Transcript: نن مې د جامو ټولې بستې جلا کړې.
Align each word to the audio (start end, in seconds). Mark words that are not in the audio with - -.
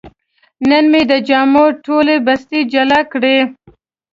نن 0.69 0.85
مې 0.91 1.01
د 1.11 1.13
جامو 1.27 1.65
ټولې 1.85 2.15
بستې 2.25 2.59
جلا 2.71 2.99
کړې. 3.11 3.37